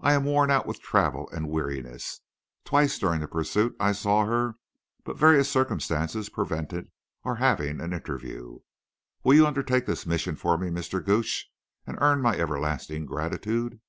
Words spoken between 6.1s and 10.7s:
prevented our having an interview. Will you undertake this mission for me,